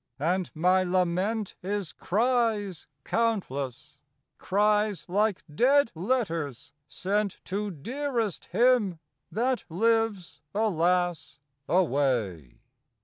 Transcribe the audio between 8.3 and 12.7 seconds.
him that lives alas! away.